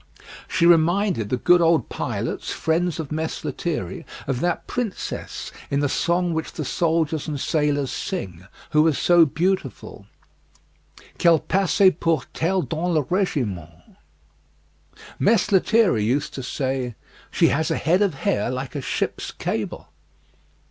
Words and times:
She 0.47 0.65
reminded 0.65 1.29
the 1.29 1.37
good 1.37 1.61
old 1.61 1.87
pilots, 1.87 2.51
friends 2.51 2.99
of 2.99 3.11
Mess 3.11 3.43
Lethierry, 3.45 4.03
of 4.25 4.39
that 4.39 4.65
princess 4.65 5.51
in 5.69 5.79
the 5.79 5.87
song 5.87 6.33
which 6.33 6.53
the 6.53 6.65
soldiers 6.65 7.27
and 7.27 7.39
sailors 7.39 7.91
sing, 7.91 8.47
who 8.71 8.81
was 8.81 8.97
so 8.97 9.27
beautiful: 9.27 10.07
"Qu'elle 11.19 11.41
passait 11.47 11.99
pour 11.99 12.23
telle 12.33 12.63
dans 12.63 12.91
le 12.95 13.03
regiment." 13.11 13.95
Mess 15.19 15.51
Lethierry 15.51 16.03
used 16.03 16.33
to 16.33 16.41
say, 16.41 16.95
"She 17.29 17.49
has 17.49 17.69
a 17.69 17.77
head 17.77 18.01
of 18.01 18.15
hair 18.15 18.49
like 18.49 18.73
a 18.73 18.81
ship's 18.81 19.29
cable." 19.29 19.87